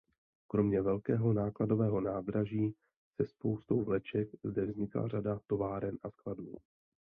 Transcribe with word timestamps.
Kromě 0.47 0.81
velkého 0.81 1.33
nákladového 1.33 2.01
nádraží 2.01 2.75
se 3.15 3.27
spoustou 3.27 3.83
vleček 3.83 4.29
zde 4.43 4.65
vznikla 4.65 5.07
řada 5.07 5.39
továren 5.47 5.97
a 6.03 6.09
skladů. 6.11 6.55